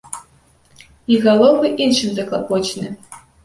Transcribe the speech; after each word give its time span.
Іх 1.17 1.21
галовы 1.29 1.73
іншым 1.87 2.11
заклапочаны. 2.19 2.89